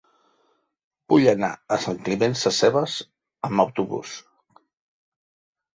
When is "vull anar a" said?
1.13-1.79